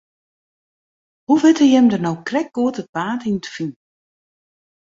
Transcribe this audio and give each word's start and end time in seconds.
Hoe 1.27 1.39
witte 1.43 1.65
jim 1.71 1.87
dêr 1.89 2.03
no 2.03 2.11
krekt 2.27 2.53
goed 2.55 2.81
it 2.81 2.91
paad 2.95 3.21
yn 3.29 3.37
te 3.43 3.49
finen? 3.55 3.77